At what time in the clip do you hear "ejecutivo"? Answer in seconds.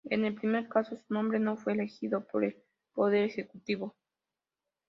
3.25-3.95